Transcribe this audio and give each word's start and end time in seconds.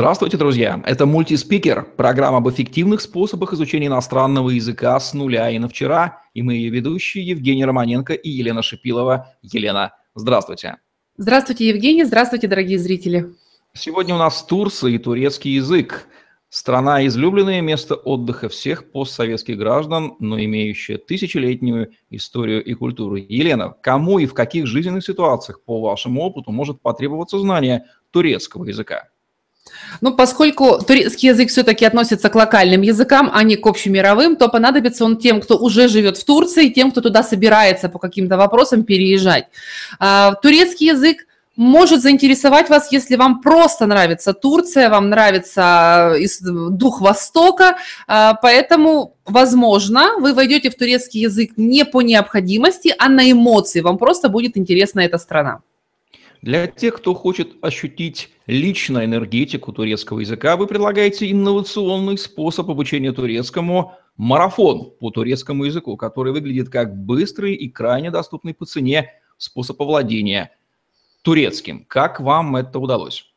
Здравствуйте, 0.00 0.38
друзья! 0.38 0.82
Это 0.86 1.04
мультиспикер, 1.04 1.82
программа 1.82 2.38
об 2.38 2.48
эффективных 2.48 3.02
способах 3.02 3.52
изучения 3.52 3.88
иностранного 3.88 4.48
языка 4.48 4.98
с 4.98 5.12
нуля 5.12 5.50
и 5.50 5.58
на 5.58 5.68
вчера. 5.68 6.22
И 6.32 6.40
мы 6.40 6.54
ее 6.54 6.70
ведущие 6.70 7.22
Евгений 7.22 7.66
Романенко 7.66 8.14
и 8.14 8.30
Елена 8.30 8.62
Шипилова. 8.62 9.34
Елена, 9.42 9.92
здравствуйте! 10.14 10.78
Здравствуйте, 11.18 11.68
Евгений! 11.68 12.04
Здравствуйте, 12.04 12.48
дорогие 12.48 12.78
зрители! 12.78 13.34
Сегодня 13.74 14.14
у 14.14 14.18
нас 14.18 14.42
Турция 14.42 14.92
и 14.92 14.96
турецкий 14.96 15.52
язык. 15.56 16.06
Страна– 16.48 17.06
излюбленное 17.06 17.60
место 17.60 17.94
отдыха 17.94 18.48
всех 18.48 18.92
постсоветских 18.92 19.58
граждан, 19.58 20.14
но 20.18 20.42
имеющая 20.42 20.96
тысячелетнюю 20.96 21.90
историю 22.08 22.64
и 22.64 22.72
культуру. 22.72 23.16
Елена, 23.16 23.74
кому 23.82 24.18
и 24.18 24.24
в 24.24 24.32
каких 24.32 24.66
жизненных 24.66 25.04
ситуациях, 25.04 25.62
по 25.62 25.78
вашему 25.78 26.22
опыту, 26.22 26.52
может 26.52 26.80
потребоваться 26.80 27.38
знание 27.38 27.84
турецкого 28.12 28.64
языка? 28.64 29.09
Ну, 30.00 30.14
поскольку 30.14 30.78
турецкий 30.78 31.28
язык 31.28 31.50
все-таки 31.50 31.84
относится 31.84 32.28
к 32.28 32.34
локальным 32.34 32.82
языкам, 32.82 33.30
а 33.32 33.42
не 33.42 33.56
к 33.56 33.66
общемировым, 33.66 34.36
то 34.36 34.48
понадобится 34.48 35.04
он 35.04 35.16
тем, 35.16 35.40
кто 35.40 35.58
уже 35.58 35.88
живет 35.88 36.16
в 36.16 36.24
Турции, 36.24 36.68
тем, 36.68 36.90
кто 36.90 37.00
туда 37.00 37.22
собирается 37.22 37.88
по 37.88 37.98
каким-то 37.98 38.36
вопросам 38.36 38.84
переезжать. 38.84 39.48
А, 39.98 40.34
турецкий 40.34 40.88
язык 40.88 41.26
может 41.56 42.00
заинтересовать 42.00 42.70
вас, 42.70 42.90
если 42.90 43.16
вам 43.16 43.42
просто 43.42 43.86
нравится 43.86 44.32
Турция, 44.32 44.88
вам 44.88 45.10
нравится 45.10 46.14
э, 46.16 46.26
дух 46.70 47.02
Востока, 47.02 47.76
а, 48.06 48.34
поэтому, 48.34 49.16
возможно, 49.26 50.16
вы 50.18 50.32
войдете 50.32 50.70
в 50.70 50.76
турецкий 50.76 51.20
язык 51.20 51.52
не 51.58 51.84
по 51.84 52.00
необходимости, 52.00 52.94
а 52.98 53.10
на 53.10 53.30
эмоции, 53.30 53.80
вам 53.80 53.98
просто 53.98 54.30
будет 54.30 54.56
интересна 54.56 55.00
эта 55.00 55.18
страна. 55.18 55.60
Для 56.42 56.66
тех, 56.66 56.96
кто 56.96 57.14
хочет 57.14 57.52
ощутить 57.62 58.30
лично 58.46 59.04
энергетику 59.04 59.72
турецкого 59.72 60.20
языка, 60.20 60.56
вы 60.56 60.66
предлагаете 60.66 61.30
инновационный 61.30 62.16
способ 62.18 62.70
обучения 62.70 63.12
турецкому– 63.12 63.94
марафон 64.20 64.92
по 65.00 65.10
турецкому 65.10 65.64
языку, 65.64 65.96
который 65.96 66.32
выглядит 66.32 66.68
как 66.68 66.94
быстрый 66.94 67.54
и 67.54 67.70
крайне 67.70 68.10
доступный 68.10 68.52
по 68.52 68.66
цене 68.66 69.10
способ 69.38 69.80
овладения 69.80 70.50
турецким. 71.22 71.86
Как 71.88 72.20
вам 72.20 72.56
это 72.56 72.78
удалось? 72.78 73.29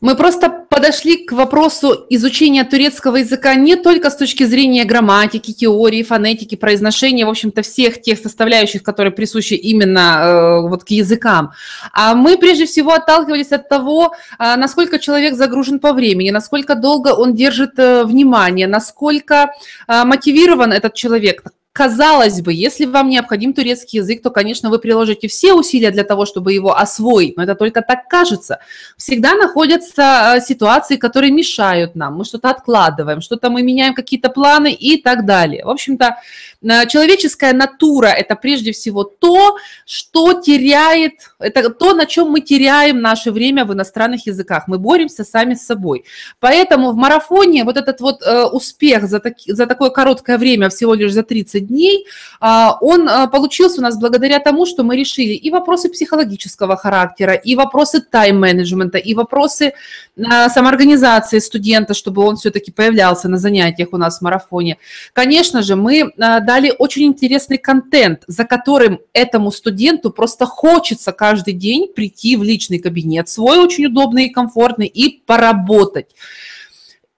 Мы 0.00 0.16
просто 0.16 0.48
подошли 0.48 1.26
к 1.26 1.32
вопросу 1.32 2.06
изучения 2.08 2.64
турецкого 2.64 3.16
языка 3.16 3.54
не 3.54 3.76
только 3.76 4.08
с 4.08 4.16
точки 4.16 4.44
зрения 4.44 4.84
грамматики, 4.84 5.52
теории, 5.52 6.02
фонетики, 6.02 6.54
произношения, 6.54 7.26
в 7.26 7.28
общем-то, 7.28 7.60
всех 7.60 8.00
тех 8.00 8.18
составляющих, 8.18 8.82
которые 8.82 9.12
присущи 9.12 9.52
именно 9.52 9.98
э, 9.98 10.68
вот 10.68 10.84
к 10.84 10.88
языкам, 10.88 11.52
а 11.92 12.14
мы 12.14 12.38
прежде 12.38 12.64
всего 12.64 12.92
отталкивались 12.92 13.52
от 13.52 13.68
того, 13.68 14.14
э, 14.38 14.56
насколько 14.56 14.98
человек 14.98 15.34
загружен 15.34 15.78
по 15.78 15.92
времени, 15.92 16.30
насколько 16.30 16.76
долго 16.76 17.08
он 17.08 17.34
держит 17.34 17.78
э, 17.78 18.04
внимание, 18.04 18.66
насколько 18.66 19.50
э, 19.86 20.04
мотивирован 20.04 20.72
этот 20.72 20.94
человек, 20.94 21.42
Казалось 21.72 22.40
бы, 22.40 22.52
если 22.52 22.84
вам 22.84 23.08
необходим 23.08 23.52
турецкий 23.52 24.00
язык, 24.00 24.22
то, 24.22 24.30
конечно, 24.30 24.70
вы 24.70 24.80
приложите 24.80 25.28
все 25.28 25.54
усилия 25.54 25.92
для 25.92 26.02
того, 26.02 26.26
чтобы 26.26 26.52
его 26.52 26.76
освоить, 26.76 27.36
но 27.36 27.44
это 27.44 27.54
только 27.54 27.80
так 27.80 28.08
кажется. 28.08 28.58
Всегда 28.96 29.34
находятся 29.36 30.34
э, 30.36 30.40
ситуации, 30.40 30.96
которые 30.96 31.30
мешают 31.30 31.94
нам. 31.94 32.16
Мы 32.16 32.24
что-то 32.24 32.50
откладываем, 32.50 33.20
что-то 33.20 33.50
мы 33.50 33.62
меняем 33.62 33.94
какие-то 33.94 34.30
планы 34.30 34.72
и 34.72 35.00
так 35.00 35.24
далее. 35.24 35.64
В 35.64 35.68
общем-то, 35.68 36.16
э, 36.60 36.86
человеческая 36.88 37.52
натура– 37.52 38.06
это 38.08 38.34
прежде 38.34 38.72
всего 38.72 39.04
то, 39.04 39.56
что 39.86 40.32
теряет, 40.42 41.30
это 41.38 41.70
то, 41.70 41.94
на 41.94 42.06
чем 42.06 42.30
мы 42.30 42.40
теряем 42.40 43.00
наше 43.00 43.30
время 43.30 43.64
в 43.64 43.72
иностранных 43.72 44.26
языках. 44.26 44.64
Мы 44.66 44.78
боремся 44.78 45.22
сами 45.22 45.54
с 45.54 45.66
собой. 45.66 46.04
Поэтому 46.40 46.90
в 46.90 46.96
марафоне 46.96 47.62
вот 47.62 47.76
этот 47.76 48.00
вот 48.00 48.22
э, 48.22 48.46
успех 48.46 49.06
за, 49.06 49.20
так, 49.20 49.34
за 49.46 49.66
такое 49.68 49.90
короткое 49.90 50.36
время, 50.36 50.68
всего 50.68 50.94
лишь 50.94 51.12
за 51.12 51.22
30 51.22 51.59
15 51.60 51.66
дней, 51.66 52.06
а, 52.40 52.76
он 52.80 53.08
а, 53.08 53.26
получился 53.26 53.80
у 53.80 53.82
нас 53.82 53.98
благодаря 53.98 54.38
тому, 54.38 54.66
что 54.66 54.82
мы 54.82 54.96
решили 54.96 55.32
и 55.32 55.50
вопросы 55.50 55.88
психологического 55.88 56.76
характера, 56.76 57.34
и 57.34 57.56
вопросы 57.56 58.00
тайм-менеджмента, 58.00 58.98
и 58.98 59.14
вопросы 59.14 59.72
а, 60.18 60.48
самоорганизации 60.48 61.38
студента, 61.38 61.94
чтобы 61.94 62.22
он 62.22 62.36
все-таки 62.36 62.72
появлялся 62.72 63.28
на 63.28 63.38
занятиях 63.38 63.88
у 63.92 63.96
нас 63.96 64.18
в 64.18 64.22
марафоне. 64.22 64.78
Конечно 65.12 65.62
же, 65.62 65.76
мы 65.76 66.12
дали 66.16 66.72
очень 66.78 67.04
интересный 67.04 67.58
контент, 67.58 68.24
за 68.26 68.44
которым 68.44 69.00
этому 69.12 69.52
студенту 69.52 70.10
просто 70.10 70.46
хочется 70.46 71.12
каждый 71.12 71.54
день 71.54 71.88
прийти 71.94 72.36
в 72.36 72.42
личный 72.42 72.78
кабинет 72.78 73.28
свой, 73.28 73.58
очень 73.58 73.86
удобный 73.86 74.26
и 74.26 74.30
комфортный, 74.30 74.86
и 74.86 75.22
поработать. 75.26 76.14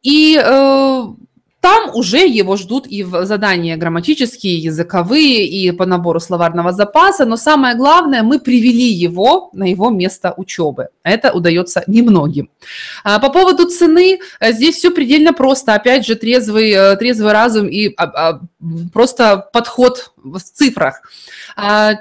И 0.03 0.41
э, 0.43 1.05
там 1.63 1.91
уже 1.95 2.27
его 2.27 2.57
ждут 2.57 2.89
и 2.89 3.05
задания 3.05 3.77
грамматические, 3.77 4.59
языковые, 4.59 5.47
и 5.47 5.71
по 5.71 5.87
набору 5.87 6.19
словарного 6.19 6.73
запаса, 6.73 7.25
но 7.25 7.37
самое 7.37 7.77
главное, 7.77 8.25
мы 8.25 8.41
привели 8.41 8.93
его 8.93 9.49
на 9.53 9.71
его 9.71 9.89
место 9.91 10.35
учебы. 10.37 10.89
Это 11.05 11.31
удается 11.33 11.85
немногим. 11.87 12.51
А, 13.05 13.21
по 13.21 13.31
поводу 13.31 13.67
цены, 13.67 14.19
э, 14.41 14.53
здесь 14.53 14.75
все 14.75 14.91
предельно 14.91 15.33
просто. 15.33 15.75
Опять 15.75 16.05
же, 16.05 16.17
трезвый, 16.17 16.73
э, 16.73 16.97
трезвый 16.97 17.33
разум 17.33 17.69
и 17.69 17.95
а, 17.97 18.05
а, 18.07 18.41
просто 18.93 19.49
подход 19.53 20.13
в 20.17 20.41
цифрах. 20.41 21.03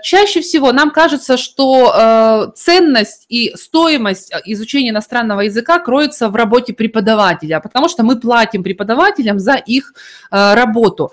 Чаще 0.03 0.41
всего 0.41 0.71
нам 0.71 0.91
кажется, 0.91 1.37
что 1.37 1.93
э, 1.93 2.51
ценность 2.55 3.25
и 3.29 3.51
стоимость 3.55 4.31
изучения 4.45 4.89
иностранного 4.91 5.41
языка 5.41 5.79
кроется 5.79 6.29
в 6.29 6.35
работе 6.35 6.73
преподавателя, 6.73 7.59
потому 7.59 7.89
что 7.89 8.03
мы 8.03 8.19
платим 8.19 8.63
преподавателям 8.63 9.39
за 9.39 9.50
их 9.55 9.93
э, 10.31 10.53
работу. 10.53 11.11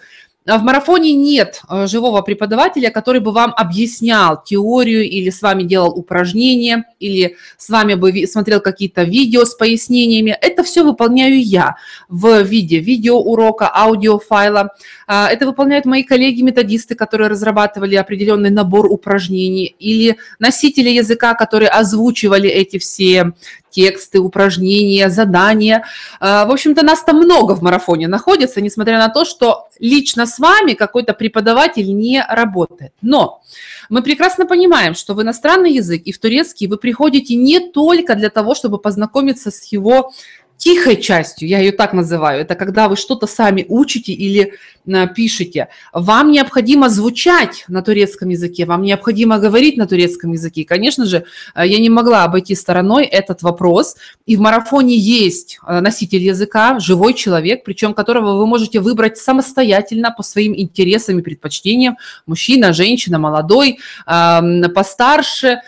А 0.49 0.56
в 0.56 0.62
марафоне 0.62 1.12
нет 1.12 1.60
э, 1.69 1.87
живого 1.87 2.22
преподавателя, 2.22 2.91
который 2.91 3.21
бы 3.21 3.32
вам 3.32 3.53
объяснял 3.54 4.43
теорию 4.43 5.03
или 5.03 5.28
с 5.28 5.43
вами 5.43 5.62
делал 5.62 5.91
упражнения, 5.91 6.84
или 6.98 7.37
с 7.59 7.69
вами 7.69 7.94
бы 7.94 8.27
смотрел 8.27 8.60
какие-то 8.60 9.03
видео 9.03 9.44
с 9.44 9.54
пояснениями. 9.54 10.34
Это 10.41 10.62
все 10.62 10.84
выполняю 10.84 11.38
я 11.38 11.77
в 12.09 12.41
виде 12.43 12.78
видеоурока, 12.78 13.71
аудиофайла. 13.71 14.71
А, 15.06 15.28
это 15.28 15.44
выполняют 15.44 15.84
мои 15.84 16.03
коллеги-методисты, 16.03 16.94
которые 16.94 17.28
разрабатывали 17.28 17.97
определенный 17.97 18.50
набор 18.50 18.87
упражнений, 18.87 19.77
или 19.78 20.16
носители 20.38 20.88
языка, 20.88 21.34
которые 21.34 21.69
озвучивали 21.69 22.48
эти 22.48 22.78
все 22.78 23.34
тексты, 23.71 24.21
упражнения, 24.21 25.11
задания. 25.11 25.84
А, 26.21 26.45
в 26.47 26.51
общем-то, 26.51 26.84
нас 26.84 27.03
там 27.03 27.17
много 27.17 27.55
в 27.55 27.62
марафоне 27.62 28.09
находится, 28.09 28.61
несмотря 28.61 28.99
на 28.99 29.09
то, 29.09 29.25
что 29.25 29.69
лично 29.79 30.27
с 30.27 30.39
вами 30.39 30.75
какой-то 30.75 31.15
преподаватель 31.15 31.95
не 31.95 32.25
работает. 32.28 32.93
Но 33.03 33.43
мы 33.89 34.03
прекрасно 34.03 34.47
понимаем, 34.47 34.95
что 34.95 35.15
в 35.15 35.23
иностранный 35.23 35.73
язык 35.73 36.03
и 36.05 36.12
в 36.12 36.19
турецкий 36.19 36.67
вы 36.67 36.77
приходите 36.77 37.34
не 37.34 37.61
только 37.61 38.15
для 38.15 38.31
того, 38.31 38.55
чтобы 38.55 38.78
познакомиться 38.78 39.51
с 39.51 39.65
его 39.73 40.12
тихой 40.59 41.01
частью, 41.01 41.49
я 41.49 41.61
ее 41.61 41.73
так 41.73 41.95
называю, 41.95 42.43
это 42.43 42.55
когда 42.57 42.89
вы 42.89 42.97
что-то 42.97 43.27
сами 43.27 43.65
учите 43.69 44.13
или 44.13 44.53
а, 44.93 45.07
пишете. 45.07 45.69
Вам 45.93 46.31
необходимо 46.31 46.89
звучать 46.89 47.65
на 47.69 47.83
турецком 47.83 48.31
языке, 48.31 48.65
вам 48.65 48.83
необходимо 48.83 49.39
говорить 49.39 49.77
на 49.77 49.87
турецком 49.87 50.33
языке. 50.33 50.65
конечно 50.65 51.07
же, 51.07 51.25
а, 51.55 51.65
я 51.65 51.79
не 51.79 51.91
могла 51.91 52.25
обойти 52.25 52.55
стороной 52.55 53.05
этот 53.05 53.43
вопрос. 53.43 53.97
И 54.27 54.37
в 54.37 54.41
марафоне 54.41 54.97
есть 54.97 55.59
а, 55.63 55.81
носитель 55.81 56.23
языка, 56.23 56.81
живой 56.81 57.15
человек, 57.15 57.65
причем 57.65 57.95
которого 57.95 58.37
вы 58.39 58.47
можете 58.47 58.81
выбрать 58.81 59.19
самостоятельно 59.19 60.11
по 60.11 60.23
своим 60.23 60.57
интересам 60.57 61.19
и 61.19 61.23
предпочтениям. 61.23 61.99
Мужчина, 62.27 62.73
женщина, 62.73 63.19
молодой, 63.19 63.79
постарше, 64.05 65.61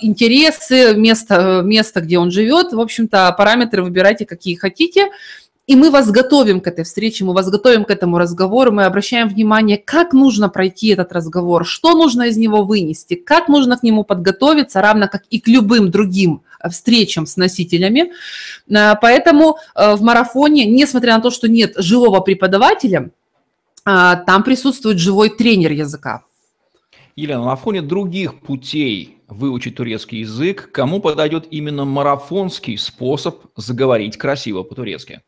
интересы, 0.00 0.94
место, 0.96 1.62
место, 1.64 2.00
где 2.00 2.18
он 2.18 2.30
живет. 2.30 2.72
В 2.72 2.80
общем-то, 2.80 3.34
параметры 3.36 3.82
выбирайте 3.82 4.26
какие 4.30 4.54
хотите. 4.54 5.10
И 5.70 5.76
мы 5.76 5.90
вас 5.90 6.10
готовим 6.10 6.60
к 6.60 6.66
этой 6.66 6.82
встрече, 6.82 7.24
мы 7.24 7.32
вас 7.32 7.48
готовим 7.48 7.84
к 7.84 7.90
этому 7.90 8.18
разговору, 8.18 8.72
мы 8.72 8.86
обращаем 8.86 9.28
внимание, 9.28 9.76
как 9.76 10.12
нужно 10.12 10.48
пройти 10.48 10.88
этот 10.88 11.12
разговор, 11.12 11.64
что 11.64 11.94
нужно 11.94 12.24
из 12.24 12.36
него 12.36 12.64
вынести, 12.64 13.14
как 13.14 13.48
нужно 13.48 13.76
к 13.76 13.84
нему 13.84 14.02
подготовиться, 14.02 14.80
равно 14.80 15.06
как 15.06 15.22
и 15.30 15.38
к 15.38 15.46
любым 15.46 15.90
другим 15.90 16.42
э, 16.58 16.70
встречам 16.70 17.24
с 17.24 17.36
носителями. 17.36 18.10
Э, 18.68 18.94
поэтому 19.00 19.58
э, 19.76 19.94
в 19.94 20.02
марафоне, 20.02 20.66
несмотря 20.66 21.14
на 21.14 21.20
то, 21.20 21.30
что 21.30 21.48
нет 21.48 21.74
живого 21.76 22.20
преподавателя, 22.20 23.10
там 23.84 24.42
присутствует 24.42 24.98
живой 24.98 25.30
тренер 25.30 25.72
языка. 25.72 26.22
Елена, 27.20 27.44
на 27.44 27.56
фоне 27.56 27.82
других 27.82 28.40
путей 28.40 29.18
выучить 29.28 29.76
турецкий 29.76 30.20
язык, 30.20 30.70
кому 30.72 31.00
подойдет 31.00 31.46
именно 31.50 31.84
марафонский 31.84 32.78
способ 32.78 33.44
заговорить 33.56 34.16
красиво 34.16 34.62
по-турецки? 34.62 35.20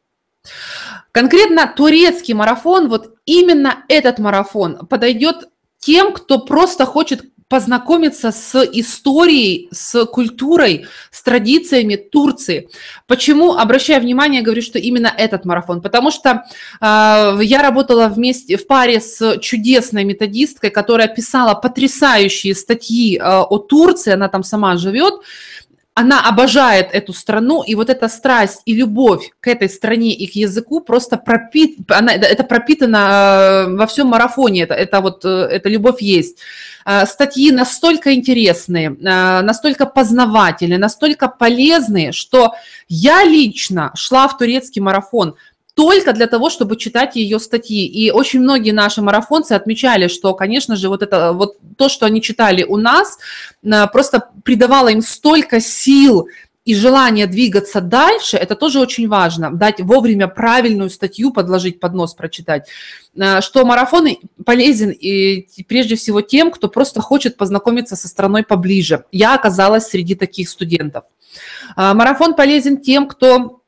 Конкретно 1.12 1.73
турецкий 1.77 2.35
марафон, 2.35 2.89
вот 2.89 3.15
именно 3.27 3.85
этот 3.89 4.19
марафон 4.19 4.87
подойдет 4.87 5.50
тем, 5.79 6.12
кто 6.15 6.39
просто 6.39 6.87
хочет 6.87 7.31
познакомиться 7.52 8.32
с 8.32 8.64
историей, 8.64 9.69
с 9.70 10.06
культурой, 10.06 10.87
с 11.10 11.22
традициями 11.22 11.96
Турции. 11.96 12.70
Почему 13.06 13.58
обращаю 13.58 14.00
внимание, 14.00 14.40
говорю, 14.40 14.62
что 14.62 14.78
именно 14.78 15.12
этот 15.14 15.44
марафон? 15.44 15.82
Потому 15.82 16.10
что 16.10 16.31
э, 16.31 17.38
я 17.43 17.60
работала 17.60 18.08
вместе 18.08 18.56
в 18.56 18.66
паре 18.66 19.02
с 19.02 19.38
чудесной 19.40 20.04
методисткой, 20.04 20.70
которая 20.70 21.08
писала 21.08 21.52
потрясающие 21.52 22.54
статьи 22.54 23.19
э, 23.19 23.22
о 23.22 23.58
Турции, 23.58 24.14
она 24.14 24.28
там 24.28 24.44
сама 24.44 24.78
живет, 24.78 25.20
она 25.94 26.27
обожает 26.27 26.89
эту 26.93 27.12
страну, 27.12 27.62
и 27.62 27.75
вот 27.75 27.91
эта 27.91 28.09
страсть 28.09 28.62
и 28.65 28.75
любовь 28.75 29.31
к 29.41 29.49
этой 29.49 29.69
стране 29.69 30.15
и 30.15 30.27
к 30.27 30.35
языку 30.35 30.81
просто 30.81 31.19
пропит, 31.19 31.79
она, 31.89 32.15
это 32.15 32.44
пропитано 32.44 32.97
э, 32.97 33.77
во 33.77 33.87
всем 33.87 34.06
марафоне, 34.06 34.62
это, 34.62 34.73
это 34.73 35.00
вот, 35.03 35.25
э, 35.25 35.29
эта 35.29 35.69
любовь 35.69 36.00
есть. 36.00 36.39
Э, 36.87 37.05
статьи 37.05 37.50
настолько 37.50 38.15
интересные, 38.15 38.89
настолько 38.91 39.85
познавательные, 39.85 40.79
настолько 40.79 41.29
полезные, 41.29 42.12
что 42.12 42.55
я 42.89 43.25
лично 43.25 43.93
шла 43.94 44.29
в 44.29 44.39
турецкий 44.39 44.81
марафон 44.81 45.37
только 45.74 46.12
для 46.12 46.26
того, 46.26 46.50
чтобы 46.50 46.76
читать 46.76 47.16
ее 47.16 47.38
статьи. 47.38 47.86
И 47.86 48.10
очень 48.10 48.40
многие 48.40 48.72
наши 48.72 49.00
марафонцы 49.00 49.52
отмечали, 49.52 50.08
что, 50.08 50.34
конечно 50.34 50.76
же, 50.76 50.88
вот 50.88 51.02
это 51.02 51.32
вот 51.32 51.56
то, 51.76 51.88
что 51.88 52.06
они 52.06 52.20
читали 52.20 52.62
у 52.62 52.76
нас, 52.76 53.19
э, 53.62 53.86
просто 53.88 54.28
придавало 54.44 54.88
им 54.88 55.00
столько 55.00 55.60
сил 55.60 56.28
и 56.64 56.74
желание 56.74 57.26
двигаться 57.26 57.80
дальше, 57.80 58.36
это 58.36 58.54
тоже 58.54 58.78
очень 58.78 59.08
важно, 59.08 59.50
дать 59.50 59.80
вовремя 59.80 60.28
правильную 60.28 60.90
статью 60.90 61.32
подложить 61.32 61.80
под 61.80 61.94
нос, 61.94 62.14
прочитать, 62.14 62.69
э, 63.16 63.40
что 63.40 63.64
марафон 63.64 64.19
полезен 64.44 64.90
и 64.90 65.46
прежде 65.66 65.96
всего 65.96 66.20
тем, 66.20 66.50
кто 66.50 66.69
просто 66.69 67.00
хочет 67.00 67.38
познакомиться 67.38 67.96
со 67.96 68.08
страной 68.08 68.44
поближе. 68.44 69.04
Я 69.10 69.34
оказалась 69.34 69.86
среди 69.86 70.14
таких 70.16 70.50
студентов. 70.50 71.04
Э, 71.78 71.94
марафон 71.94 72.34
полезен 72.34 72.76
тем, 72.76 73.08
кто 73.08 73.58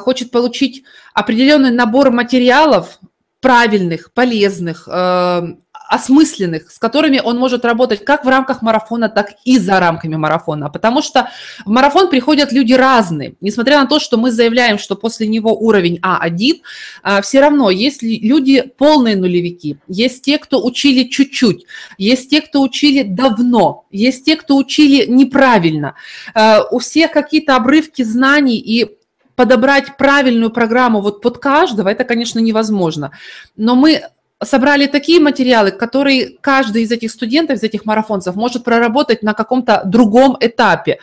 хочет 0.00 0.30
получить 0.30 0.82
определенный 1.14 1.70
набор 1.70 2.10
материалов 2.10 2.98
правильных, 3.40 4.12
полезных, 4.12 4.88
э, 4.90 5.54
осмысленных, 5.92 6.70
с 6.70 6.78
которыми 6.78 7.20
он 7.22 7.36
может 7.36 7.66
работать 7.66 8.02
как 8.02 8.24
в 8.24 8.28
рамках 8.28 8.62
марафона, 8.62 9.10
так 9.10 9.32
и 9.44 9.58
за 9.58 9.78
рамками 9.78 10.16
марафона. 10.16 10.70
Потому 10.70 11.02
что 11.02 11.28
в 11.66 11.68
марафон 11.68 12.08
приходят 12.08 12.50
люди 12.50 12.72
разные. 12.72 13.34
Несмотря 13.42 13.78
на 13.80 13.86
то, 13.86 14.00
что 14.00 14.16
мы 14.16 14.30
заявляем, 14.30 14.78
что 14.78 14.96
после 14.96 15.26
него 15.26 15.52
уровень 15.52 15.98
А1, 16.02 16.62
а, 17.02 17.20
все 17.20 17.40
равно 17.40 17.68
есть 17.68 18.02
люди 18.02 18.62
полные 18.62 19.16
нулевики, 19.16 19.76
есть 19.86 20.22
те, 20.22 20.38
кто 20.38 20.64
учили 20.64 21.08
чуть-чуть, 21.08 21.66
есть 21.98 22.30
те, 22.30 22.40
кто 22.40 22.62
учили 22.62 23.02
давно, 23.02 23.84
есть 23.90 24.24
те, 24.24 24.36
кто 24.36 24.56
учили 24.56 25.04
неправильно. 25.06 25.94
Э, 26.34 26.60
у 26.70 26.78
всех 26.78 27.10
какие-то 27.10 27.54
обрывки 27.56 28.02
знаний 28.02 28.56
и 28.56 28.88
подобрать 29.36 29.96
правильную 29.96 30.50
программу 30.50 31.00
вот 31.00 31.20
под 31.20 31.38
каждого, 31.38 31.88
это, 31.88 32.04
конечно, 32.04 32.38
невозможно. 32.38 33.12
Но 33.56 33.74
мы 33.74 34.02
собрали 34.42 34.86
такие 34.86 35.20
материалы, 35.20 35.70
которые 35.70 36.36
каждый 36.40 36.82
из 36.82 36.90
этих 36.90 37.10
студентов, 37.10 37.58
из 37.58 37.62
этих 37.62 37.84
марафонцев 37.84 38.34
может 38.34 38.64
проработать 38.64 39.22
на 39.22 39.34
каком-то 39.34 39.82
другом 39.84 40.36
этапе. 40.40 40.98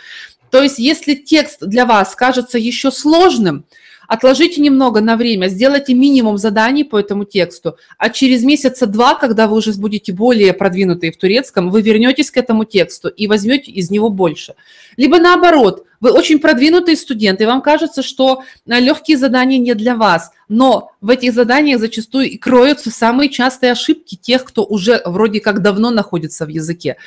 То 0.51 0.61
есть, 0.61 0.79
если 0.79 1.13
текст 1.13 1.59
для 1.61 1.85
вас 1.85 2.15
кажется 2.15 2.57
еще 2.57 2.91
сложным, 2.91 3.65
отложите 4.09 4.59
немного 4.59 5.01
на 5.01 5.15
время, 5.15 5.47
сделайте 5.47 5.93
минимум 5.93 6.37
заданий 6.37 6.83
по 6.83 6.99
этому 6.99 7.25
тексту, 7.25 7.77
а 7.97 8.09
через 8.09 8.43
месяца 8.43 8.87
два, 8.87 9.13
когда 9.13 9.47
вы 9.47 9.55
уже 9.55 9.71
будете 9.73 10.11
более 10.11 10.51
продвинутые 10.53 11.11
в 11.11 11.17
турецком, 11.17 11.69
вы 11.69 11.83
вернетесь 11.83 12.31
к 12.31 12.37
этому 12.37 12.65
тексту 12.65 13.07
и 13.07 13.27
возьмете 13.27 13.71
из 13.71 13.91
него 13.91 14.09
больше. 14.09 14.55
Либо 14.97 15.19
наоборот, 15.19 15.85
вы 15.99 16.11
очень 16.11 16.39
продвинутый 16.39 16.97
студент, 16.97 17.39
и 17.39 17.45
вам 17.45 17.61
кажется, 17.61 18.01
что 18.01 18.41
э, 18.65 18.79
легкие 18.79 19.17
задания 19.17 19.59
не 19.59 19.75
для 19.75 19.95
вас, 19.95 20.31
но 20.47 20.91
в 21.01 21.09
этих 21.11 21.33
заданиях 21.33 21.79
зачастую 21.79 22.31
и 22.31 22.37
кроются 22.37 22.89
самые 22.89 23.29
частые 23.29 23.73
ошибки 23.73 24.15
тех, 24.15 24.43
кто 24.43 24.65
уже 24.65 25.01
вроде 25.05 25.39
как 25.39 25.61
давно 25.61 25.91
находится 25.91 26.45
в 26.45 26.49
языке. 26.49 26.97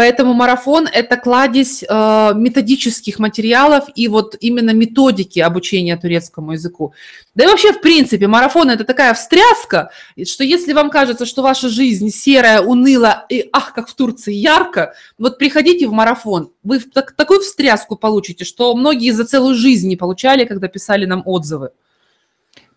Поэтому 0.00 0.32
марафон– 0.32 0.88
это 0.94 1.18
кладезь 1.18 1.84
э, 1.86 2.32
методических 2.34 3.18
материалов 3.18 3.84
и 3.94 4.08
вот 4.08 4.34
именно 4.40 4.70
методики 4.70 5.40
обучения 5.40 5.94
турецкому 5.98 6.52
языку. 6.52 6.94
Да 7.34 7.44
и 7.44 7.46
вообще, 7.46 7.74
в 7.74 7.82
принципе, 7.82 8.26
марафон– 8.26 8.70
это 8.70 8.84
такая 8.84 9.12
встряска, 9.12 9.90
что 10.24 10.42
если 10.42 10.72
вам 10.72 10.88
кажется, 10.88 11.26
что 11.26 11.42
ваша 11.42 11.68
жизнь 11.68 12.08
серая, 12.08 12.62
уныла 12.62 13.26
и, 13.28 13.46
ах, 13.52 13.74
как 13.74 13.90
в 13.90 13.94
Турции, 13.94 14.32
ярко, 14.32 14.94
вот 15.18 15.36
приходите 15.36 15.86
в 15.86 15.92
марафон, 15.92 16.50
вы 16.62 16.78
так, 16.78 17.12
такую 17.12 17.40
встряску 17.40 17.94
получите, 17.94 18.46
что 18.46 18.74
многие 18.74 19.10
за 19.10 19.26
целую 19.26 19.54
жизнь 19.54 19.86
не 19.86 19.96
получали, 19.96 20.46
когда 20.46 20.68
писали 20.68 21.04
нам 21.04 21.22
отзывы. 21.26 21.72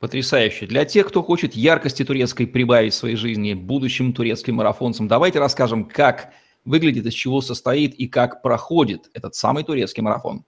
Потрясающе. 0.02 0.66
Для 0.66 0.84
тех, 0.84 1.08
кто 1.08 1.24
хочет 1.24 1.56
яркости 1.56 2.04
турецкой 2.04 2.48
прибавить 2.48 2.92
в 2.92 2.98
своей 2.98 3.16
жизни 3.16 3.54
будущим 3.54 4.12
турецким 4.12 4.56
марафонцам, 4.56 5.08
давайте 5.08 5.40
расскажем, 5.40 5.86
как 5.86 6.34
выглядит, 6.66 7.06
из 7.06 7.14
чего 7.14 7.42
состоит 7.42 7.94
и 7.96 8.08
как 8.08 8.42
проходит 8.42 9.10
этот 9.14 9.36
самый 9.36 9.64
турецкий 9.64 10.02
марафон? 10.02 10.44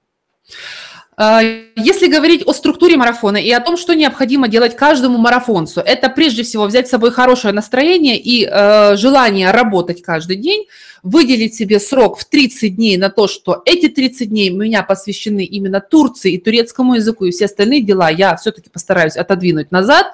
А, 1.18 1.42
если 1.76 2.08
говорить 2.08 2.44
о 2.46 2.54
структуре 2.54 2.98
марафона 2.98 3.38
и 3.38 3.50
о 3.52 3.62
том, 3.62 3.78
что 3.78 3.94
необходимо 3.94 4.50
делать 4.50 4.76
каждому 4.76 5.18
марафонцу, 5.18 5.80
это 5.80 6.10
прежде 6.10 6.44
всего 6.44 6.66
взять 6.66 6.88
с 6.88 6.90
собой 6.90 7.12
хорошее 7.12 7.54
настроение 7.54 8.20
и 8.20 8.46
э, 8.46 8.98
желание 8.98 9.52
работать 9.52 10.02
каждый 10.02 10.36
день, 10.36 10.66
выделить 11.04 11.56
себе 11.56 11.80
срок 11.80 12.20
в 12.20 12.26
30 12.26 12.76
дней 12.76 12.98
на 12.98 13.10
то, 13.10 13.28
что 13.30 13.62
эти 13.66 13.88
30 13.88 14.30
дней 14.30 14.52
у 14.52 14.58
меня 14.58 14.84
посвящены 14.84 15.46
именно 15.46 15.80
Турции 15.80 16.34
и 16.34 16.38
турецкому 16.38 16.96
языку, 16.96 17.24
и 17.24 17.32
все 17.32 17.46
остальные 17.46 17.84
дела 17.84 18.10
я 18.10 18.36
все-таки 18.36 18.70
постараюсь 18.70 19.16
отодвинуть 19.16 19.72
назад. 19.72 20.08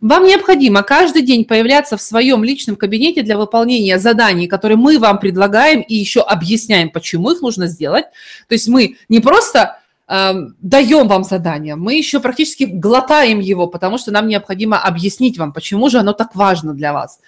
Вам 0.00 0.24
необходимо 0.24 0.82
каждый 0.82 1.22
день 1.22 1.44
появляться 1.44 1.96
в 1.96 2.02
своем 2.02 2.42
личном 2.42 2.76
кабинете 2.76 3.22
для 3.22 3.36
выполнения 3.36 3.98
заданий, 3.98 4.46
которые 4.46 4.78
мы 4.78 4.98
вам 4.98 5.18
предлагаем 5.18 5.82
и 5.82 5.94
еще 5.94 6.20
объясняем, 6.20 6.88
почему 6.90 7.32
их 7.32 7.42
нужно 7.42 7.66
сделать. 7.66 8.06
То 8.48 8.54
есть 8.54 8.66
мы 8.66 8.96
не 9.10 9.20
просто 9.20 9.78
э, 10.08 10.32
даем 10.62 11.06
вам 11.06 11.24
задание, 11.24 11.76
мы 11.76 11.96
еще 11.96 12.18
практически 12.20 12.64
глотаем 12.64 13.40
его, 13.40 13.66
потому 13.66 13.98
что 13.98 14.10
нам 14.10 14.26
необходимо 14.26 14.78
объяснить 14.82 15.36
вам, 15.36 15.52
почему 15.52 15.90
же 15.90 15.98
оно 15.98 16.14
так 16.14 16.34
важно 16.34 16.72
для 16.72 16.94
вас. 16.94 17.20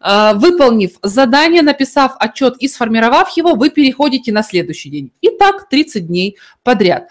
Э, 0.00 0.32
выполнив 0.34 0.98
задание, 1.02 1.62
написав 1.62 2.16
отчет 2.18 2.56
и 2.58 2.66
сформировав 2.66 3.36
его, 3.36 3.54
вы 3.54 3.70
переходите 3.70 4.32
на 4.32 4.42
следующий 4.42 4.90
день. 4.90 5.12
И 5.20 5.30
так 5.30 5.68
30 5.68 6.08
дней 6.08 6.38
подряд. 6.64 7.08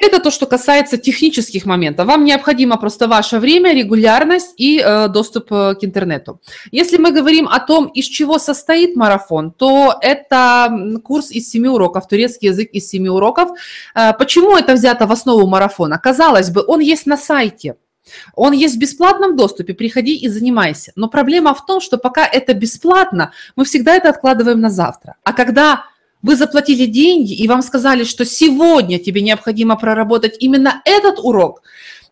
Это 0.00 0.18
то, 0.18 0.30
что 0.30 0.46
касается 0.46 0.96
технических 0.96 1.66
моментов. 1.66 2.06
Вам 2.06 2.24
необходимо 2.24 2.78
просто 2.78 3.06
ваше 3.06 3.38
время, 3.38 3.74
регулярность 3.74 4.54
и 4.56 4.80
э, 4.80 5.08
доступ 5.08 5.52
э, 5.52 5.74
к 5.74 5.84
интернету. 5.84 6.40
Если 6.72 6.96
мы 6.96 7.12
говорим 7.12 7.46
о 7.46 7.60
том, 7.60 7.86
из 7.86 8.06
чего 8.06 8.38
состоит 8.38 8.96
марафон, 8.96 9.52
то 9.52 9.94
это 10.00 10.70
курс 11.04 11.30
из 11.30 11.50
семи 11.50 11.68
уроков, 11.68 12.08
турецкий 12.08 12.48
язык 12.48 12.70
из 12.72 12.88
семи 12.88 13.10
уроков. 13.10 13.50
Э, 13.94 14.14
почему 14.18 14.56
это 14.56 14.72
взято 14.72 15.06
в 15.06 15.12
основу 15.12 15.46
марафона? 15.46 15.98
Казалось 15.98 16.48
бы, 16.48 16.64
он 16.66 16.80
есть 16.80 17.06
на 17.06 17.18
сайте. 17.18 17.74
Он 18.34 18.52
есть 18.52 18.76
в 18.76 18.78
бесплатном 18.78 19.36
доступе, 19.36 19.74
приходи 19.74 20.16
и 20.16 20.28
занимайся. 20.28 20.92
Но 20.96 21.08
проблема 21.08 21.52
в 21.52 21.66
том, 21.66 21.80
что 21.80 21.98
пока 21.98 22.26
это 22.26 22.54
бесплатно, 22.54 23.32
мы 23.54 23.64
всегда 23.64 23.94
это 23.94 24.08
откладываем 24.08 24.60
на 24.60 24.70
завтра. 24.70 25.16
А 25.24 25.34
когда 25.34 25.84
вы 26.22 26.36
заплатили 26.36 26.86
деньги, 26.86 27.32
и 27.32 27.48
вам 27.48 27.62
сказали, 27.62 28.04
что 28.04 28.24
сегодня 28.24 28.98
тебе 28.98 29.22
необходимо 29.22 29.76
проработать 29.76 30.36
именно 30.40 30.82
этот 30.84 31.18
урок, 31.18 31.62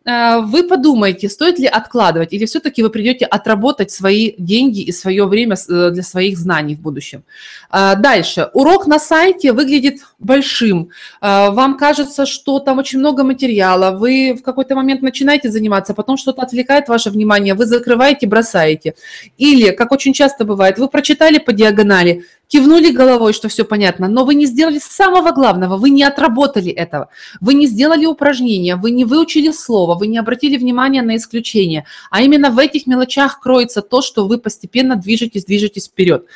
э, 0.05 0.41
вы 0.41 0.63
подумаете, 0.63 1.29
стоит 1.29 1.59
ли 1.59 1.67
откладывать, 1.67 2.33
или 2.33 2.47
все-таки 2.47 2.83
вы 2.83 2.89
придете 2.89 3.27
отработать 3.27 3.91
свои 3.91 4.33
деньги 4.39 4.81
и 4.81 4.93
свое 4.93 5.27
время 5.27 5.57
э, 5.57 5.91
для 5.91 6.03
своих 6.03 6.39
знаний 6.39 6.75
в 6.75 6.81
будущем. 6.81 7.23
Э, 7.71 7.97
дальше. 7.97 8.49
Урок 8.55 8.87
на 8.87 8.99
сайте 8.99 9.53
выглядит 9.53 10.01
большим. 10.19 10.89
Вам 11.21 11.77
кажется, 11.77 12.27
что 12.27 12.59
там 12.59 12.79
очень 12.79 12.99
много 12.99 13.25
материала. 13.25 13.91
Вы 13.91 14.35
в 14.35 14.43
какой-то 14.43 14.75
момент 14.75 15.03
начинаете 15.03 15.51
заниматься, 15.51 15.95
потом 15.95 16.17
что-то 16.17 16.43
отвлекает 16.43 16.89
ваше 16.89 17.11
внимание, 17.11 17.55
вы 17.55 17.67
закрываете, 17.67 18.27
бросаете. 18.27 18.95
Или, 19.37 19.71
как 19.71 19.93
очень 19.93 20.13
часто 20.13 20.45
бывает, 20.45 20.79
вы 20.79 20.89
прочитали 20.89 21.39
по 21.39 21.53
диагонали, 21.53 22.25
кивнули 22.49 22.91
головой, 22.91 23.33
что 23.33 23.49
все 23.49 23.65
понятно, 23.65 24.09
но 24.09 24.25
вы 24.25 24.35
не 24.35 24.47
сделали 24.47 24.79
самого 24.79 25.33
главного, 25.33 25.77
вы 25.77 25.91
не 25.91 26.03
отработали 26.03 26.73
этого, 26.73 27.09
вы 27.41 27.55
не 27.55 27.67
сделали 27.67 28.07
упражнения, 28.07 28.77
вы 28.77 28.91
не 28.91 29.05
выучили 29.05 29.53
слово, 29.53 29.95
вы 29.95 30.09
не 30.09 30.19
обратили 30.19 30.57
внимания 30.57 31.03
на 31.03 31.17
исключения, 31.17 31.85
а 32.11 32.23
именно 32.23 32.51
в 32.51 32.59
этих 32.59 32.87
мелочах 32.87 33.41
кроется 33.41 33.83
то, 33.83 34.03
что 34.03 34.27
вы 34.27 34.39
постепенно 34.39 34.97
движетесь, 34.97 35.45
движетесь 35.45 35.87
вперед. 35.87 36.27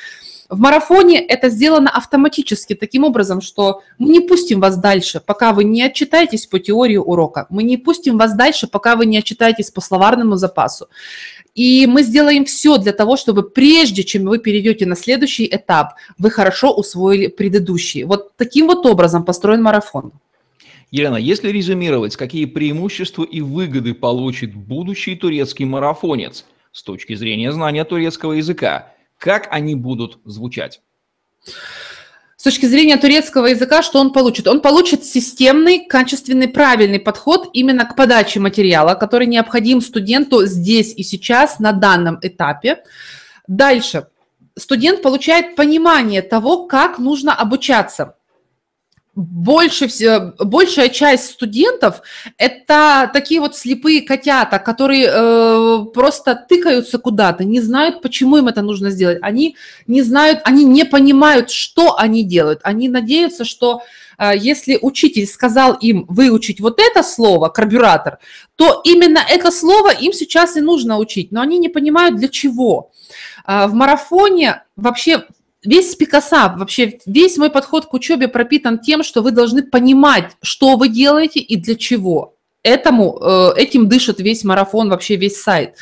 В 0.52 0.59
марафоне 0.59 1.19
это 1.19 1.49
сделано 1.49 1.88
автоматически, 1.88 2.75
таким 2.75 3.04
образом, 3.04 3.40
что 3.40 3.81
мы 3.97 4.11
не 4.11 4.21
пустим 4.21 4.61
вас 4.61 4.76
дальше, 4.76 5.19
пока 5.25 5.54
вы 5.54 5.64
не 5.64 5.83
отчитаетесь 5.83 6.47
по 6.47 6.59
теории 6.59 6.99
урока. 6.99 7.47
Мы 7.49 7.62
не 7.62 7.78
пустим 7.78 8.19
вас 8.19 8.35
дальше, 8.35 8.66
пока 8.66 8.95
вы 8.95 9.07
не 9.07 9.16
отчитаетесь 9.16 9.71
по 9.71 9.81
словарному 9.81 10.37
запасу. 10.37 10.88
И 11.54 11.87
мы 11.87 12.02
сделаем 12.02 12.47
все 12.47 12.78
для 12.78 12.92
того, 12.92 13.16
чтобы 13.16 13.42
прежде 13.42 14.04
чем 14.04 14.25
вы 14.25 14.38
перейдете 14.38 14.87
на 14.87 14.97
следующий 14.97 15.47
этап, 15.47 15.94
вы 16.18 16.30
хорошо 16.30 16.73
усвоили 16.73 17.26
предыдущий. 17.26 18.04
Вот 18.04 18.35
таким 18.37 18.66
вот 18.66 18.87
образом 18.87 19.25
построен 19.25 19.62
марафон. 19.62 20.12
Елена, 20.90 21.16
если 21.16 21.50
резюмировать, 21.50 22.16
какие 22.16 22.44
преимущества 22.47 23.25
и 23.25 23.40
выгоды 23.40 23.94
получит 23.94 24.54
будущий 24.54 25.16
турецкий 25.16 25.64
марафонец 25.64 26.44
с 26.71 26.82
точки 26.82 27.14
зрения 27.14 27.52
знания 27.52 27.85
турецкого 27.85 28.32
языка, 28.32 28.92
как 29.18 29.49
они 29.50 29.75
будут 29.75 30.18
звучать? 30.25 30.80
С 32.42 32.44
точки 32.44 32.66
зрения 32.66 32.96
турецкого 32.96 33.46
языка, 33.46 33.82
что 33.82 34.00
он 34.00 34.12
получит? 34.12 34.49
Он 34.49 34.61
получит 34.61 35.04
системный, 35.04 35.87
качественный, 35.87 36.49
правильный 36.49 36.99
подход 36.99 37.49
именно 37.52 37.84
к 37.84 37.94
подаче 37.94 38.40
материала, 38.40 38.96
который 38.96 39.28
необходим 39.28 39.80
студенту 39.80 40.44
здесь 40.44 40.92
и 40.92 41.04
сейчас 41.04 41.61
на 41.61 41.70
данном 41.70 42.18
этапе. 42.20 42.82
Дальше. 43.46 44.08
Студент 44.58 45.02
получает 45.02 45.54
понимание 45.54 46.20
того, 46.20 46.66
как 46.66 46.99
нужно 46.99 47.32
обучаться 47.32 48.16
больше, 49.14 49.88
большая 50.38 50.88
часть 50.88 51.31
студентов– 51.31 52.00
это 52.38 53.11
такие 53.12 53.40
вот 53.40 53.54
слепые 53.54 54.00
котята, 54.02 54.59
которые 54.59 55.07
э, 55.12 55.85
просто 55.92 56.35
тыкаются 56.35 56.99
куда-то, 56.99 57.45
не 57.45 57.61
знают, 57.61 58.00
почему 58.00 58.38
им 58.38 58.49
это 58.49 58.62
нужно 58.62 58.90
сделать. 58.90 59.19
Они 59.21 59.57
не 59.87 60.00
знают, 60.02 60.40
они 60.45 60.64
не 60.64 60.85
понимают, 60.85 61.50
что 61.50 61.99
они 61.99 62.25
делают. 62.25 62.61
Они 62.62 62.88
надеются, 62.88 63.45
что 63.45 63.83
э, 64.19 64.33
если 64.35 64.78
учитель 64.81 65.26
сказал 65.26 65.75
им 65.75 66.07
выучить 66.09 66.61
вот 66.61 66.81
это 66.81 67.02
слово, 67.02 67.50
карбюратор, 67.50 68.19
то 68.57 68.81
именно 68.83 69.21
это 69.28 69.50
слово 69.50 69.90
им 69.92 70.14
сейчас 70.14 70.57
и 70.57 70.62
нужно 70.62 70.97
учить, 70.97 71.33
но 71.33 71.42
они 71.42 71.59
не 71.59 71.69
понимают 71.69 72.16
для 72.16 72.28
чего. 72.28 72.92
Э, 73.47 73.66
в 73.66 73.75
марафоне 73.75 74.62
вообще 74.75 75.26
весь 75.64 75.95
Пикаса, 75.95 76.54
вообще 76.57 76.99
весь 77.07 77.37
мой 77.37 77.50
подход 77.50 77.87
к 77.87 77.95
учебе 77.95 78.28
пропитан 78.28 78.78
тем, 78.78 79.02
что 79.02 79.23
вы 79.23 79.31
должны 79.31 79.62
понимать, 79.62 80.33
что 80.42 80.76
вы 80.76 80.88
делаете 80.88 81.40
и 81.40 81.57
для 81.57 81.75
чего. 81.76 82.35
Этому, 82.62 83.19
э, 83.21 83.52
этим 83.57 83.88
дышит 83.88 84.21
весь 84.21 84.45
марафон, 84.45 84.88
вообще 84.88 85.16
весь 85.16 85.40
сайт. 85.40 85.75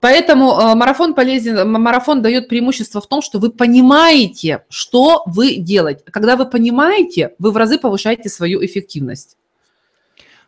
Поэтому 0.00 0.52
э, 0.52 0.74
марафон 0.74 1.14
полезен, 1.14 1.70
марафон 1.70 2.22
дает 2.22 2.48
преимущество 2.48 3.00
в 3.00 3.06
том, 3.06 3.22
что 3.22 3.38
вы 3.38 3.50
понимаете, 3.50 4.64
что 4.68 5.22
вы 5.26 5.56
делаете. 5.56 6.02
Когда 6.10 6.36
вы 6.36 6.46
понимаете, 6.46 7.34
вы 7.38 7.50
в 7.52 7.56
разы 7.56 7.78
повышаете 7.78 8.28
свою 8.28 8.64
эффективность. 8.64 9.36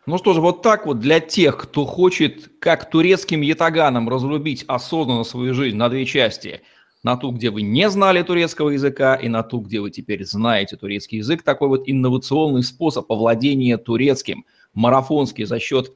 Ну 0.05 0.17
что 0.17 0.33
же, 0.33 0.41
вот 0.41 0.63
так 0.63 0.85
вот 0.85 0.99
для 0.99 1.19
тех, 1.19 1.57
кто 1.57 1.85
хочет, 1.85 2.51
как 2.59 2.89
турецким 2.89 3.41
ятаганом, 3.41 4.09
разрубить 4.09 4.65
осознанно 4.67 5.23
свою 5.23 5.53
жизнь 5.53 5.77
на 5.77 5.89
две 5.89 6.05
части– 6.05 6.61
на 7.03 7.17
ту, 7.17 7.31
где 7.31 7.49
вы 7.51 7.61
не 7.61 7.89
знали 7.89 8.21
турецкого 8.23 8.69
языка, 8.69 9.15
и 9.15 9.27
на 9.27 9.43
ту, 9.43 9.59
где 9.59 9.81
вы 9.81 9.91
теперь 9.91 10.25
знаете 10.25 10.77
турецкий 10.77 11.19
язык. 11.19 11.43
Такой 11.43 11.67
вот 11.67 11.83
инновационный 11.85 12.63
способ 12.63 13.11
овладения 13.11 13.77
турецким, 13.77 14.45
марафонский 14.73 15.45
за 15.45 15.59
счет 15.59 15.93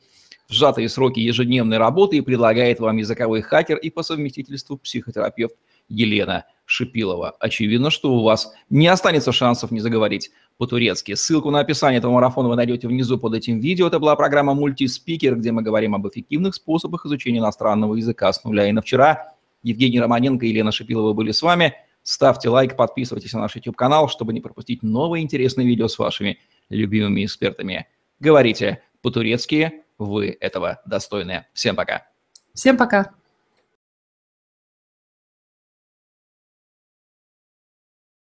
сжатые 0.49 0.89
сроки 0.89 1.19
ежедневной 1.19 1.77
работы 1.77 2.17
и 2.17 2.21
предлагает 2.21 2.79
вам 2.79 2.97
языковой 2.97 3.41
хакер 3.41 3.77
и 3.77 3.89
по 3.89 4.03
совместительству 4.03 4.77
психотерапевт 4.77 5.55
Елена 5.89 6.45
Шипилова. 6.65 7.31
Очевидно, 7.39 7.89
что 7.89 8.13
у 8.13 8.23
вас 8.23 8.53
не 8.69 8.87
останется 8.87 9.31
шансов 9.31 9.71
не 9.71 9.79
заговорить 9.79 10.31
по-турецки. 10.57 11.15
Ссылку 11.15 11.51
на 11.51 11.59
описание 11.59 11.99
этого 11.99 12.13
марафона 12.13 12.49
вы 12.49 12.55
найдете 12.55 12.87
внизу 12.87 13.17
под 13.17 13.35
этим 13.35 13.59
видео. 13.59 13.87
Это 13.87 13.99
была 13.99 14.15
программа 14.15 14.53
«Мультиспикер», 14.53 15.35
где 15.35 15.51
мы 15.51 15.61
говорим 15.61 15.95
об 15.95 16.07
эффективных 16.07 16.55
способах 16.55 17.05
изучения 17.05 17.39
иностранного 17.39 17.95
языка 17.95 18.31
с 18.31 18.43
нуля. 18.43 18.67
И 18.67 18.71
на 18.71 18.81
вчера 18.81 19.33
Евгений 19.63 19.99
Романенко 19.99 20.45
и 20.45 20.49
Елена 20.49 20.71
Шипилова 20.71 21.13
были 21.13 21.31
с 21.31 21.41
вами. 21.41 21.75
Ставьте 22.03 22.49
лайк, 22.49 22.75
подписывайтесь 22.75 23.33
на 23.33 23.41
наш 23.41 23.55
YouTube-канал, 23.55 24.07
чтобы 24.07 24.33
не 24.33 24.39
пропустить 24.39 24.81
новые 24.81 25.23
интересные 25.23 25.67
видео 25.67 25.87
с 25.87 25.99
вашими 25.99 26.39
любимыми 26.69 27.25
экспертами. 27.25 27.87
Говорите 28.19 28.81
по-турецки, 29.01 29.83
вы 29.97 30.37
этого 30.39 30.81
достойны. 30.85 31.47
Всем 31.53 31.75
пока. 31.75 32.07
Всем 32.53 32.77
пока. 32.77 33.11